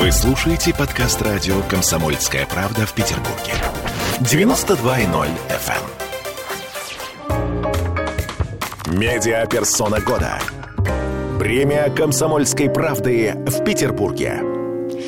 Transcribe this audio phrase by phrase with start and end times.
[0.00, 3.52] Вы слушаете подкаст радио «Комсомольская правда» в Петербурге.
[4.20, 5.84] 92.0 FM.
[8.88, 8.98] эм.
[8.98, 10.38] Медиаперсона года.
[11.38, 14.49] Премия «Комсомольской правды» в Петербурге.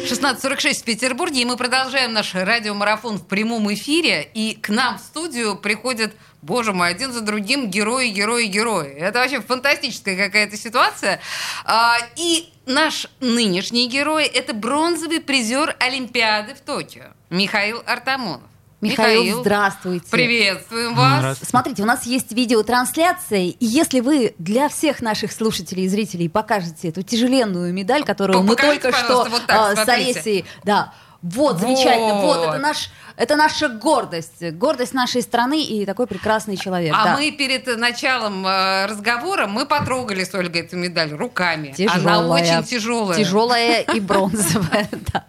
[0.03, 4.29] 16.46 в Петербурге, и мы продолжаем наш радиомарафон в прямом эфире.
[4.35, 6.13] И к нам в студию приходят,
[6.43, 8.93] боже мой, один за другим герои, герои, герои.
[8.95, 11.21] Это вообще фантастическая какая-то ситуация.
[11.65, 18.52] А, И наш нынешний герой– это бронзовый призер Олимпиады в Токио Михаил Артамонов.
[18.83, 20.07] Михаил, здравствуйте.
[20.11, 21.19] Приветствуем вас.
[21.19, 21.51] Здравствуйте.
[21.51, 26.89] Смотрите, у нас есть видеотрансляция, и если вы для всех наших слушателей и зрителей покажете
[26.89, 29.89] эту тяжеленную медаль, которую мы только что вот так, а, с.
[29.89, 30.45] Олесей...
[30.65, 30.93] Да,
[31.23, 32.49] вот, замечательно, вот, Вот.
[32.49, 36.93] это, наш, это наша гордость, гордость нашей страны и такой прекрасный человек.
[36.99, 37.17] А да.
[37.17, 41.73] мы перед началом э, разговора мы потрогали с Ольгой эту медаль руками.
[41.77, 42.19] Тяжелая.
[42.19, 43.17] Она очень тяжелая.
[43.17, 45.25] Тяжелая и бронзовая, да.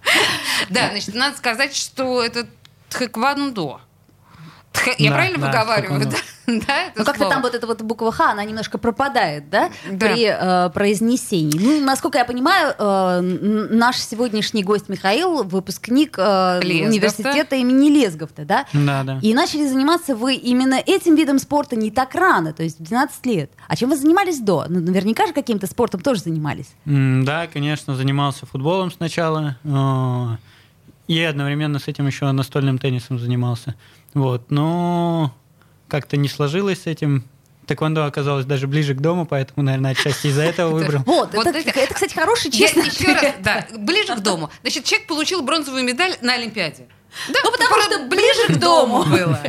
[0.72, 2.48] Да, значит, надо сказать, что это
[2.94, 3.82] тхэквондо.
[4.74, 6.06] Тхэ- Я Да, правильно да, выговариваю?
[6.06, 9.70] Да, да, это Ну, как-то там вот эта вот буква Х, она немножко пропадает, да,
[9.88, 10.08] Да.
[10.08, 11.60] при э, произнесении.
[11.60, 13.22] Ну, насколько я понимаю, э,
[13.70, 18.66] наш сегодняшний гость Михаил, выпускник э, университета имени Лесговта, да?
[18.74, 19.20] Да, да.
[19.22, 23.24] И начали заниматься вы именно этим видом спорта не так рано, то есть в 12
[23.28, 23.52] лет.
[23.68, 24.66] А чем вы занимались до?
[24.70, 26.72] Ну, наверняка же каким-то спортом тоже занимались.
[26.88, 29.56] М, Да, конечно, занимался футболом сначала.
[29.64, 30.38] э,
[31.14, 33.76] И одновременно с этим еще настольным теннисом занимался.
[34.16, 34.50] Вот.
[34.50, 35.32] Но
[35.88, 37.24] как-то не сложилось с этим.
[37.68, 41.04] Тэквондо оказалось даже ближе к дому, поэтому, наверное, отчасти из-за этого выбрал.
[41.06, 44.50] Вот, Вот это, это- это, кстати, хороший, Я честный еще раз, да, ближе к дому.
[44.64, 46.88] Значит, человек получил бронзовую медаль на Олимпиаде.
[47.30, 49.04] Да, Ну, потому что ближе к дому.
[49.06, 49.40] было.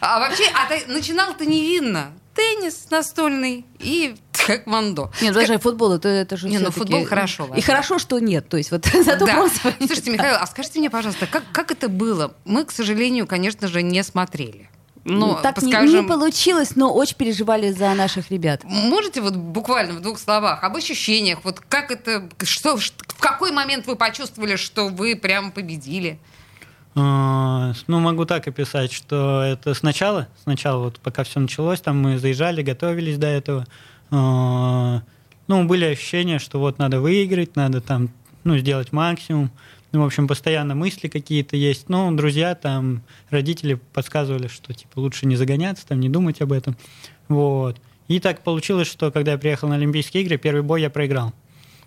[0.00, 2.12] А вообще, а ты начинал-то невинно.
[2.36, 5.10] Теннис настольный и тхэквондо.
[5.22, 7.62] Нет, даже футбол, это, это же Не, ну, футбол хорошо, И ладно.
[7.62, 8.48] хорошо, что нет.
[8.48, 9.34] То есть вот зато Да.
[9.34, 12.34] бронзовая Слушайте, Михаил, а скажите мне, пожалуйста, как, как это было?
[12.44, 14.68] Мы, к сожалению, конечно же, не смотрели.
[15.08, 18.62] Но, так не- скажем, не получилось, но очень переживали за наших ребят.
[18.64, 23.86] Можете вот буквально в двух словах об ощущениях, вот как это, что, в какой момент
[23.86, 26.18] вы почувствовали, что вы прям победили?
[26.96, 32.18] А, Ну, могу так описать, что это сначала, сначала вот пока все началось, там мы
[32.18, 33.66] заезжали, готовились до этого.
[34.10, 35.02] А,
[35.48, 38.08] Ну, были ощущения, что вот надо выиграть, надо там,
[38.44, 39.50] ну, сделать максимум.
[39.92, 41.88] Ну, в общем, постоянно мысли какие-то есть.
[41.88, 46.76] Ну, друзья там, родители подсказывали, что, типа, лучше не загоняться, там, не думать об этом.
[47.28, 47.76] Вот.
[48.08, 51.32] И так получилось, что когда я приехал на Олимпийские игры, первый бой я проиграл.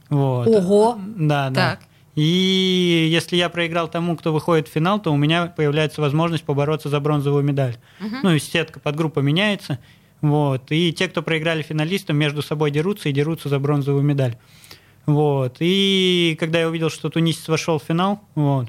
[0.09, 0.47] Вот.
[0.47, 0.97] Ого!
[1.17, 1.71] Да, да.
[1.71, 1.79] Так.
[2.15, 6.89] И если я проиграл тому, кто выходит в финал, то у меня появляется возможность побороться
[6.89, 7.77] за бронзовую медаль.
[7.99, 9.79] Ну, и сетка подгруппа меняется.
[10.21, 10.71] Вот.
[10.71, 14.35] И те, кто проиграли финалистам, между собой дерутся и дерутся за бронзовую медаль.
[15.05, 15.57] Вот.
[15.59, 18.67] И когда я увидел, что тунисец вошел в финал, вот,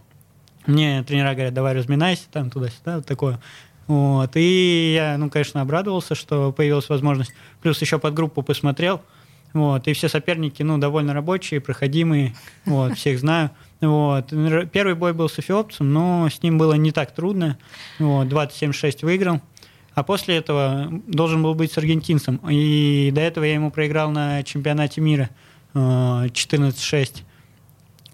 [0.66, 3.40] мне тренера говорят, давай разминайся, там туда-сюда, вот такое.
[3.88, 4.30] Вот.
[4.36, 7.32] И я, ну, конечно, обрадовался, что появилась возможность.
[7.60, 9.02] Плюс еще под группу посмотрел.
[9.52, 9.86] Вот.
[9.88, 12.34] И все соперники, ну, довольно рабочие, проходимые.
[12.64, 12.96] Вот.
[12.96, 13.50] Всех знаю.
[13.80, 14.30] Вот.
[14.72, 17.58] Первый бой был с эфиопцем, но с ним было не так трудно.
[17.98, 18.26] Вот.
[18.28, 19.40] 27-6 выиграл.
[19.94, 22.40] А после этого должен был быть с аргентинцем.
[22.48, 25.30] И до этого я ему проиграл на чемпионате мира
[25.74, 27.22] э, 14-6.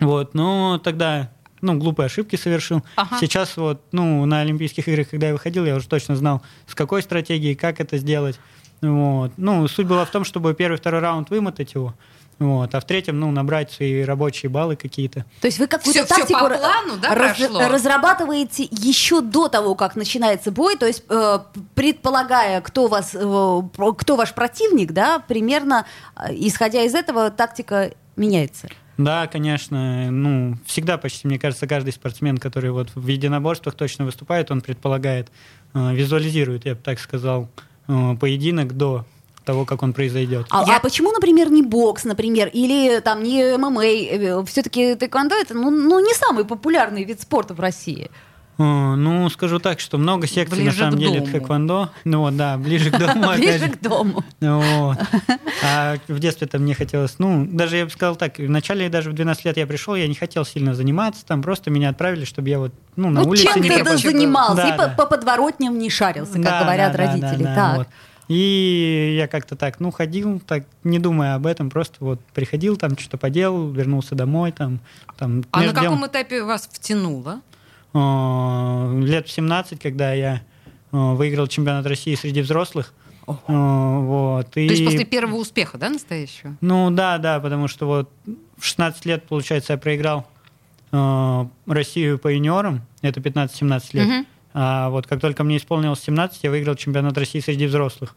[0.01, 1.31] Вот, но тогда,
[1.61, 2.83] ну, глупые ошибки совершил.
[2.97, 3.17] Ага.
[3.21, 7.03] Сейчас вот, ну, на Олимпийских играх, когда я выходил, я уже точно знал, с какой
[7.03, 8.39] стратегией, как это сделать.
[8.83, 9.33] Вот.
[9.37, 11.95] Ну, суть была в том, чтобы первый, второй раунд вымотать его,
[12.39, 15.25] вот, а в третьем, ну, набрать свои рабочие баллы какие-то.
[15.41, 17.67] То есть вы какую-то всё тактику по ра- плану, да, раз- прошло?
[17.67, 21.39] разрабатываете еще до того, как начинается бой, то есть э,
[21.75, 23.61] предполагая, кто вас, э,
[23.97, 28.69] кто ваш противник, да, примерно, э, исходя из этого, тактика меняется.
[28.99, 34.51] Да, конечно, ну, всегда почти, мне кажется, каждый спортсмен, который вот в единоборствах точно выступает,
[34.51, 35.31] он предполагает,
[35.75, 37.49] э, визуализирует, я бы так сказал,
[37.89, 39.05] э, поединок до
[39.45, 40.47] того, как он произойдет.
[40.51, 44.45] А, Я- а почему, например, не бокс, например, или там не ММА?
[44.47, 48.11] Все-таки тэквондо это ну, ну, не самый популярный вид спорта в России.
[48.59, 51.27] Э, Ну, скажу так, что много секций Ближе на самом деле дому.
[51.31, 51.91] тхэквондо.
[52.05, 53.33] Ну вот, да, ближе к дому.
[53.37, 53.69] Ближе же.
[53.71, 54.23] к дому.
[55.63, 59.45] А в детстве-то мне хотелось, ну, даже я бы сказал так, вначале даже в 12
[59.47, 62.73] лет я пришел, я не хотел сильно заниматься, там просто меня отправили, чтобы я вот,
[62.95, 64.69] ну, на Ну, улице чем не ты занимался?
[64.69, 67.43] И по, подворотням не шарился, как говорят родители.
[67.45, 67.89] так.
[68.29, 72.99] И я как-то так, ну, ходил, так, не думая об этом, просто вот приходил, там
[72.99, 74.81] что-то поделал, вернулся домой, там,
[75.17, 77.41] там А на между делом- каком этапе вас втянуло?
[77.97, 80.43] Э, лет в 17, когда я
[80.93, 82.93] э, выиграл чемпионат России среди взрослых.
[83.27, 84.69] Э, Вот, и...
[84.69, 86.57] То есть после первого успеха, да, настоящего?
[86.61, 88.11] Ну да, да, потому что вот
[88.59, 90.27] в 16 лет, получается, я проиграл
[90.93, 94.07] э, Россию по юниорам, это 15-17 лет.
[94.07, 94.27] Мгм.
[94.53, 98.15] А вот как только мне исполнилось 17, я выиграл чемпионат России среди взрослых.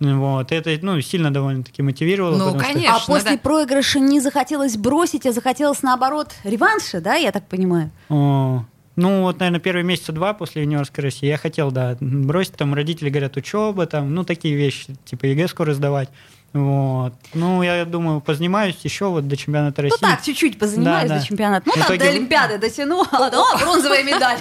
[0.00, 0.52] Вот.
[0.52, 2.36] Это ну, сильно довольно-таки мотивировало.
[2.36, 2.96] Ну, потому что- конечно.
[2.96, 3.38] А после да.
[3.38, 7.90] проигрыша не захотелось бросить, а захотелось наоборот реванша, да, я так понимаю?
[8.08, 8.64] О,
[9.02, 12.54] ну, вот, наверное, первые месяца два после юниорской России я хотел, да, бросить.
[12.54, 16.08] Там родители говорят, учеба, там, ну, такие вещи, типа ЕГЭ скоро сдавать.
[16.52, 17.14] Вот.
[17.32, 19.96] Ну, я думаю, позанимаюсь еще вот до чемпионата России.
[20.02, 21.20] Ну так, чуть-чуть позанимаюсь Да, да.
[21.20, 21.62] до чемпионата.
[21.66, 24.38] Ну, В там итоге до Олимпиады дотяну, а то бронзовая медаль.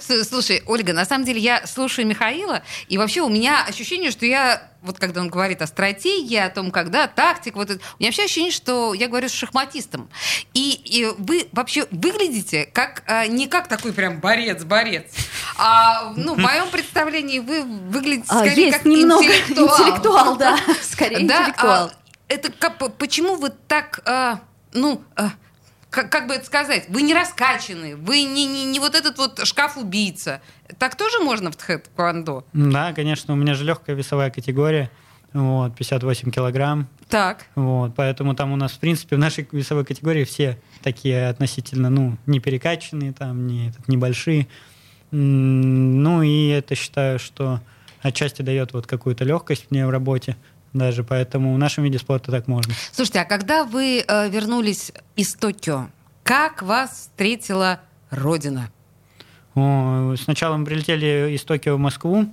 [0.00, 4.62] Слушай, Ольга, на самом деле я слушаю Михаила, и вообще у меня ощущение, что я,
[4.84, 8.24] вот когда он говорит о стратегии, о том, когда тактик, вот это, у меня вообще
[8.24, 10.08] ощущение, что я говорю с шахматистом.
[10.52, 15.10] И, и вы вообще выглядите как а, не как такой прям борец-борец,
[15.56, 19.78] а ну, в моем представлении вы выглядите А, скорее Есть как немного интеллектуал.
[19.80, 21.86] интеллектуал, да, скорее Да, интеллектуал.
[21.86, 21.92] а,
[22.28, 24.40] это как, почему вы так, а,
[24.72, 25.30] ну, а,
[25.94, 29.40] как, как бы это сказать, вы не раскачаны, вы не, не, не вот этот вот
[29.46, 30.40] шкаф-убийца.
[30.78, 32.44] Так тоже можно в тхэквондо?
[32.52, 34.90] Да, конечно, у меня же легкая весовая категория,
[35.32, 37.46] вот, 58 килограмм, Так.
[37.54, 42.16] вот, поэтому там у нас, в принципе, в нашей весовой категории все такие относительно, ну,
[42.26, 44.48] не перекачанные, там, не небольшие,
[45.10, 47.60] ну, и это считаю, что
[48.02, 50.36] отчасти дает вот какую-то легкость мне в работе,
[50.74, 52.74] даже поэтому в нашем виде спорта так можно.
[52.92, 55.88] Слушайте, а когда вы э, вернулись из Токио,
[56.24, 57.80] как вас встретила
[58.10, 58.70] Родина?
[59.54, 62.26] О, Сначала мы прилетели из Токио в Москву.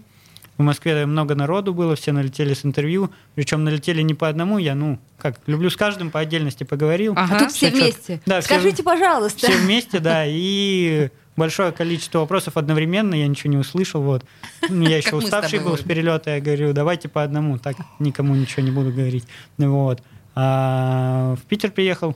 [0.57, 3.11] В Москве много народу было, все налетели с интервью.
[3.35, 7.13] Причем налетели не по одному, я, ну, как, люблю с каждым по отдельности поговорил.
[7.15, 7.35] Ага.
[7.35, 7.83] А тут все чётко.
[7.83, 8.21] вместе.
[8.25, 9.37] Да, все- Скажите, пожалуйста.
[9.47, 14.23] Все вместе, да, и большое количество вопросов одновременно, я ничего не услышал, вот.
[14.69, 18.63] Ну, Я еще уставший был с перелета, я говорю, давайте по одному, так никому ничего
[18.63, 19.25] не буду говорить,
[19.57, 20.01] вот.
[20.35, 22.15] А в Питер приехал,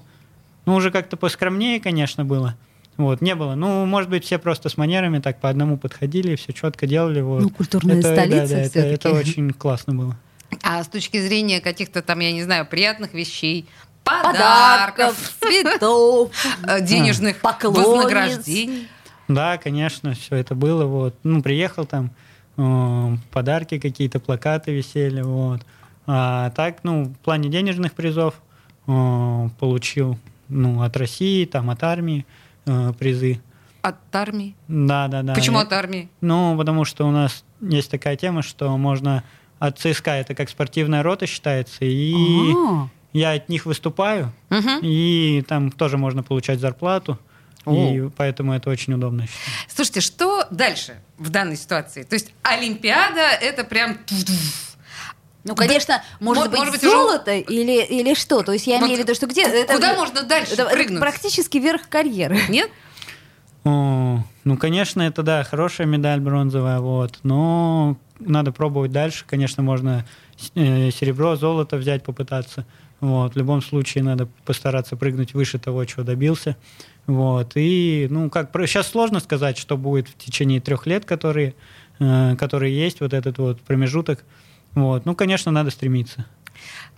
[0.66, 2.56] ну, уже как-то поскромнее, конечно, было,
[2.98, 3.56] вот, не было.
[3.56, 7.42] Ну, может быть, все просто с манерами так по одному подходили, все четко делали, вот.
[7.42, 8.94] Ну, культурная Это- да, столица да, это, всё-таки.
[8.94, 10.18] это очень классно было.
[10.64, 13.66] А с точки зрения каких-то там, я не знаю, приятных вещей,
[14.04, 16.32] Подарков, подарков, цветов.
[16.68, 17.80] э, денежных Поклонниц.
[17.80, 18.88] вознаграждений.
[19.28, 20.86] Да, конечно, все это было.
[20.86, 21.16] Вот.
[21.24, 22.12] Ну, приехал там,
[22.58, 25.22] э, подарки какие-то, плакаты висели.
[25.22, 25.62] Вот.
[26.08, 28.36] А так, ну, в плане денежных призов
[28.88, 30.18] э, получил
[30.48, 32.26] ну, от России, там, от армии
[32.66, 33.42] э, призы.
[33.82, 34.56] От армии.
[34.68, 35.34] Да, да, да.
[35.34, 36.10] Почему от армии?
[36.22, 39.24] Ну, потому что у нас есть такая тема, что можно
[39.60, 42.14] от ЦСКА, это как спортивная рота считается, и
[42.54, 42.88] А.
[43.14, 44.80] я от них выступаю, Мгм.
[44.82, 47.18] и там тоже можно получать зарплату,
[47.68, 49.26] и поэтому это очень удобно.
[49.68, 52.04] Слушайте, что дальше в данной ситуации?
[52.04, 53.98] То есть Олимпиада это прям...
[55.44, 58.42] Ну, конечно, может мо- быть, может быть, уже- золото или, или что?
[58.42, 59.66] То есть я Вот имею в виду, что где...
[59.66, 61.00] куда можно дальше это прыгнуть?
[61.00, 62.40] Практически верх карьеры.
[62.50, 62.72] Нет?
[63.64, 67.20] О, ну, конечно, это да, хорошая медаль бронзовая, вот.
[67.24, 69.24] Но надо пробовать дальше.
[69.28, 70.06] Конечно, можно
[70.56, 72.66] э, серебро, золото взять, попытаться.
[73.00, 73.34] Вот.
[73.34, 76.56] В любом случае надо постараться прыгнуть выше того, чего добился.
[77.08, 77.52] Вот.
[77.56, 81.54] И, ну, как сейчас сложно сказать, что будет в течение трех лет, которые,
[82.00, 84.24] э, которые есть, вот этот вот промежуток.
[84.74, 85.06] Вот.
[85.06, 86.26] Ну, конечно, надо стремиться.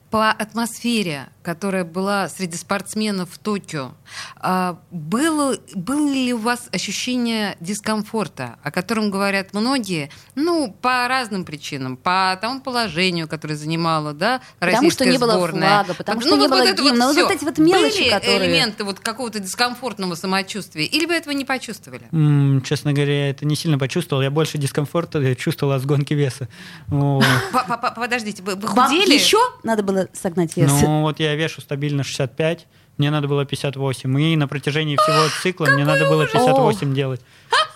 [0.09, 3.91] По атмосфере, которая была среди спортсменов в Токио,
[4.37, 11.43] а, было, было ли у вас ощущение дискомфорта, о котором говорят многие, ну, по разным
[11.43, 15.67] причинам, по тому положению, которое занимала, да, Потому что российская не было сборная.
[15.83, 17.29] флага, потому Вот, что ну, не вот было гимна, вот всё.
[17.29, 22.07] эти вот мелочи, Были которые- элементы вот какого-то дискомфортного самочувствия, или вы этого не почувствовали?
[22.13, 24.21] М, Честно говоря, я это не сильно почувствовал.
[24.21, 26.47] Я больше дискомфорта чувствовал от сгонки веса.
[26.87, 27.25] Вот.
[27.51, 29.13] По- по- по- Подождите, вы, худели?
[29.13, 30.69] еще надо было согнать вес?
[30.81, 34.19] Ну, вот я вешу стабильно 65, мне надо было 58.
[34.21, 37.21] И на протяжении всего цикла мне надо было 58 делать.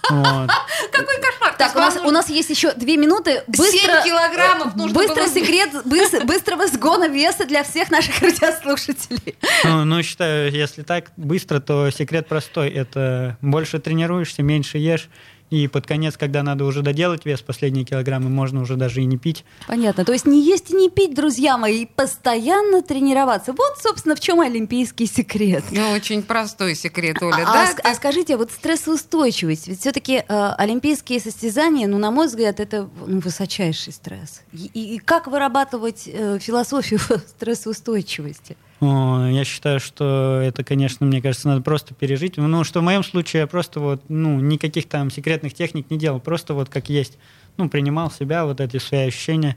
[0.09, 0.49] Вот.
[0.91, 1.55] Какой кошмар!
[1.57, 3.43] Так, у нас, у нас есть еще две минуты.
[3.47, 9.35] Быстро, килограммов нужно быстро было- секрет быс- быстрого сгона веса для всех наших радиослушателей.
[9.63, 12.69] Ну, ну, считаю, если так быстро, то секрет простой.
[12.71, 15.07] Это больше тренируешься, меньше ешь.
[15.51, 19.17] И под конец, когда надо уже доделать вес, последние килограммы, можно уже даже и не
[19.17, 19.43] пить.
[19.67, 20.05] Понятно.
[20.05, 23.51] То есть не есть и не пить, друзья мои, и постоянно тренироваться.
[23.51, 25.65] Вот, собственно, в чем олимпийский секрет.
[25.72, 27.72] Ну, очень простой секрет, Оля, а, да?
[27.72, 33.20] ск- а скажите, вот стрессоустойчивость, ведь все-таки олимпийские состязания, ну, на мой взгляд, это ну,
[33.20, 34.41] высочайший стресс.
[34.53, 38.55] И, и- и как вырабатывать э, философию стрессоустойчивости?
[38.81, 42.38] Я считаю, что это, конечно, мне кажется, надо просто пережить.
[42.38, 46.19] Ну, что в моем случае я просто вот, ну, никаких там секретных техник не делал,
[46.19, 47.19] просто вот как есть.
[47.57, 49.55] Ну, принимал себя, вот эти свои ощущения.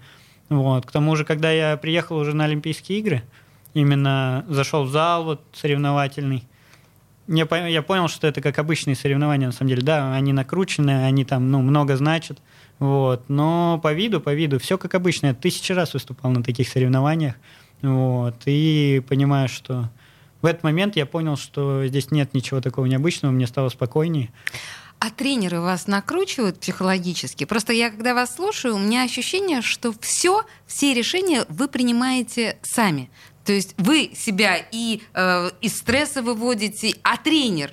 [0.51, 0.85] Вот.
[0.85, 3.23] К тому же, когда я приехал уже на Олимпийские игры,
[3.73, 6.45] именно зашел в зал вот соревновательный,
[7.27, 9.81] я, я понял, что это как обычные соревнования, на самом деле.
[9.81, 12.43] Да, они накручены, они там, ну, много значат.
[12.79, 13.29] Вот.
[13.29, 15.29] Но по виду, по виду, все как обычно.
[15.29, 17.37] Я тысячи раз выступал на таких соревнованиях.
[17.83, 18.37] Вот.
[18.47, 19.91] И понимаю, что
[20.43, 24.31] в этот момент я понял, что здесь нет ничего такого необычного, мне стало спокойнее.
[24.99, 27.45] А тренеры вас накручивают психологически?
[27.45, 33.11] Просто я, когда вас слушаю, у меня ощущение, что все, все решения вы принимаете сами.
[33.45, 37.73] То есть вы себя и э, из стресса выводите, а тренер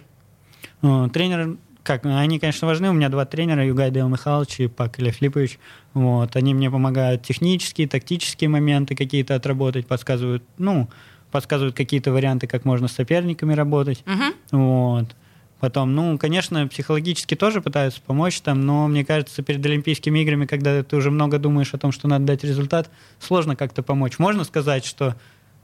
[0.82, 2.90] О, Тренеры, как, они, конечно, важны.
[2.90, 5.60] У меня два тренера, Югай Дэл Михайлович и Пак Илья Филиппович.
[5.94, 10.90] Вот, они мне помогают технические, тактические моменты какие-то отработать, подсказывают, ну,
[11.32, 14.04] подсказывают какие-то варианты, как можно с соперниками работать.
[14.06, 14.34] Мгм.
[14.52, 15.16] Вот.
[15.60, 20.84] Потом, ну, конечно, психологически тоже пытаются помочь там, но мне кажется, перед Олимпийскими играми, когда
[20.84, 24.18] ты уже много думаешь о том, что надо дать результат, сложно как-то помочь.
[24.18, 25.16] Можно сказать, что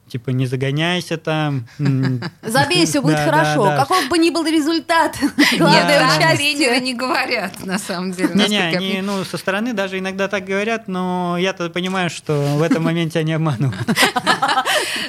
[0.07, 1.67] типа не загоняйся там.
[2.41, 3.65] Забей, все будет да, хорошо.
[3.65, 3.77] да.
[3.77, 6.79] Каков бы ни был результат, Нет, главное тренеры участие.
[6.81, 8.29] не говорят, на самом деле.
[8.29, 12.33] Не-не, насколько я они, ну, со стороны даже иногда так говорят, но я-то понимаю, что
[12.57, 13.75] в этом моменте они обманывают.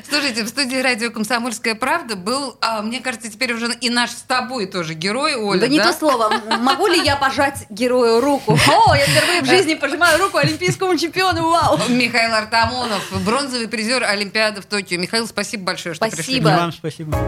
[0.09, 4.23] Слушайте, в студии радио «Комсомольская правда» был, а, мне кажется, теперь уже и наш с
[4.23, 5.73] тобой тоже герой, Оля, Да да?
[5.73, 6.33] не то слово.
[6.59, 8.53] Могу ли я пожать герою руку?
[8.69, 11.51] О, я впервые в жизни пожимаю руку олимпийскому чемпиону.
[11.51, 11.79] Вау!
[11.89, 14.99] Михаил Артамонов, бронзовый призер Олимпиады в Токио.
[14.99, 16.23] Михаил, спасибо большое, что пришли.
[16.23, 16.51] Спасибо.
[16.51, 17.19] И вам спасибо.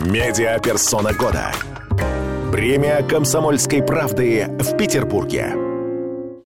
[0.00, 1.52] Медиа-персона года.
[2.52, 5.67] Премия «Комсомольской правды» в Петербурге.